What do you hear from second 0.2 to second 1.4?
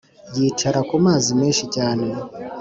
yicara ku mazi